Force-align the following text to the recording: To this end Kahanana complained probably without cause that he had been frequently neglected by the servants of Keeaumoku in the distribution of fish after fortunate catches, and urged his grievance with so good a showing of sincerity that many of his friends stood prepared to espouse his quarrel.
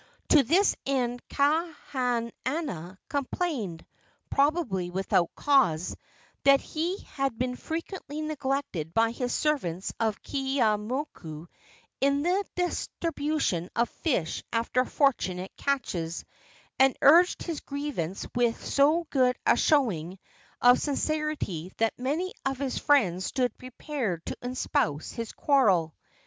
To 0.29 0.41
this 0.41 0.75
end 0.83 1.21
Kahanana 1.29 2.97
complained 3.07 3.85
probably 4.31 4.89
without 4.89 5.29
cause 5.35 5.95
that 6.43 6.59
he 6.59 6.97
had 7.03 7.37
been 7.37 7.55
frequently 7.55 8.19
neglected 8.21 8.95
by 8.95 9.11
the 9.11 9.29
servants 9.29 9.93
of 9.99 10.19
Keeaumoku 10.23 11.45
in 11.99 12.23
the 12.23 12.43
distribution 12.55 13.69
of 13.75 13.89
fish 13.89 14.43
after 14.51 14.85
fortunate 14.85 15.51
catches, 15.55 16.25
and 16.79 16.97
urged 17.03 17.43
his 17.43 17.59
grievance 17.59 18.25
with 18.33 18.65
so 18.65 19.05
good 19.11 19.37
a 19.45 19.55
showing 19.55 20.17
of 20.61 20.81
sincerity 20.81 21.73
that 21.77 21.93
many 21.99 22.33
of 22.43 22.57
his 22.57 22.79
friends 22.79 23.25
stood 23.27 23.55
prepared 23.55 24.25
to 24.25 24.37
espouse 24.41 25.11
his 25.11 25.31
quarrel. 25.31 25.93